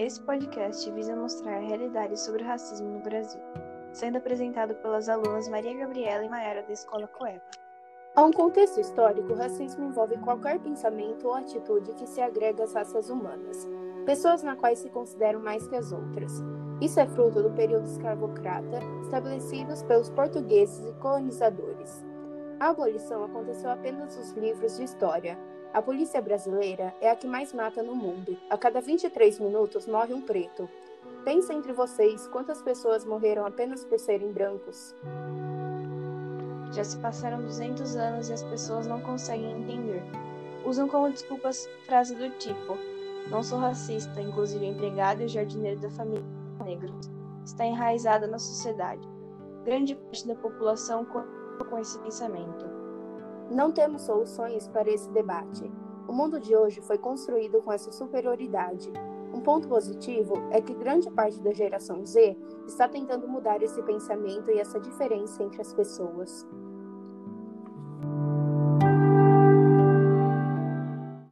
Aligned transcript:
Esse 0.00 0.18
podcast 0.22 0.90
visa 0.92 1.14
mostrar 1.14 1.58
a 1.58 1.60
realidade 1.60 2.18
sobre 2.18 2.42
o 2.42 2.46
racismo 2.46 2.88
no 2.88 3.00
Brasil, 3.00 3.38
sendo 3.92 4.16
apresentado 4.16 4.74
pelas 4.76 5.10
alunas 5.10 5.46
Maria 5.46 5.76
Gabriela 5.76 6.24
e 6.24 6.28
Mayara 6.30 6.62
da 6.62 6.72
Escola 6.72 7.06
Coeva. 7.06 7.42
Há 8.16 8.24
um 8.24 8.32
contexto 8.32 8.80
histórico, 8.80 9.30
o 9.30 9.36
racismo 9.36 9.84
envolve 9.84 10.16
qualquer 10.16 10.58
pensamento 10.58 11.28
ou 11.28 11.34
atitude 11.34 11.92
que 11.92 12.06
se 12.06 12.18
agrega 12.22 12.64
às 12.64 12.72
raças 12.72 13.10
humanas, 13.10 13.68
pessoas 14.06 14.42
na 14.42 14.56
quais 14.56 14.78
se 14.78 14.88
consideram 14.88 15.40
mais 15.40 15.68
que 15.68 15.76
as 15.76 15.92
outras. 15.92 16.32
Isso 16.80 16.98
é 16.98 17.06
fruto 17.06 17.42
do 17.42 17.50
período 17.50 17.84
escravocrata 17.84 18.78
estabelecidos 19.02 19.82
pelos 19.82 20.08
portugueses 20.08 20.82
e 20.82 20.94
colonizadores. 20.94 22.09
A 22.60 22.68
abolição 22.68 23.24
aconteceu 23.24 23.70
apenas 23.70 24.14
nos 24.18 24.32
livros 24.32 24.76
de 24.76 24.84
história. 24.84 25.38
A 25.72 25.80
polícia 25.80 26.20
brasileira 26.20 26.94
é 27.00 27.10
a 27.10 27.16
que 27.16 27.26
mais 27.26 27.54
mata 27.54 27.82
no 27.82 27.96
mundo. 27.96 28.36
A 28.50 28.58
cada 28.58 28.82
23 28.82 29.38
minutos 29.40 29.86
morre 29.86 30.12
um 30.12 30.20
preto. 30.20 30.68
Pensa 31.24 31.54
entre 31.54 31.72
vocês 31.72 32.26
quantas 32.26 32.60
pessoas 32.60 33.02
morreram 33.02 33.46
apenas 33.46 33.82
por 33.82 33.98
serem 33.98 34.30
brancos. 34.30 34.94
Já 36.72 36.84
se 36.84 36.98
passaram 36.98 37.40
200 37.40 37.96
anos 37.96 38.28
e 38.28 38.34
as 38.34 38.42
pessoas 38.42 38.86
não 38.86 39.00
conseguem 39.00 39.52
entender. 39.52 40.02
Usam 40.66 40.86
como 40.86 41.10
desculpas 41.10 41.66
frases 41.86 42.18
do 42.18 42.28
tipo: 42.36 42.76
Não 43.30 43.42
sou 43.42 43.58
racista, 43.58 44.20
inclusive 44.20 44.66
empregado 44.66 45.22
e 45.22 45.28
jardineiro 45.28 45.80
da 45.80 45.88
família 45.88 46.22
negro. 46.62 46.92
Está 47.42 47.64
enraizada 47.64 48.26
na 48.26 48.38
sociedade. 48.38 49.08
Grande 49.64 49.94
parte 49.94 50.28
da 50.28 50.34
população 50.34 51.06
com 51.64 51.78
esse 51.78 51.98
pensamento. 51.98 52.64
Não 53.50 53.72
temos 53.72 54.02
soluções 54.02 54.68
para 54.68 54.90
esse 54.90 55.10
debate. 55.10 55.70
O 56.06 56.12
mundo 56.12 56.40
de 56.40 56.56
hoje 56.56 56.80
foi 56.80 56.98
construído 56.98 57.60
com 57.62 57.72
essa 57.72 57.90
superioridade. 57.90 58.92
Um 59.32 59.40
ponto 59.40 59.68
positivo 59.68 60.34
é 60.50 60.60
que 60.60 60.74
grande 60.74 61.10
parte 61.10 61.40
da 61.40 61.52
geração 61.52 62.04
Z 62.04 62.36
está 62.66 62.88
tentando 62.88 63.28
mudar 63.28 63.62
esse 63.62 63.80
pensamento 63.82 64.50
e 64.50 64.58
essa 64.58 64.80
diferença 64.80 65.42
entre 65.42 65.60
as 65.60 65.72
pessoas. 65.72 66.46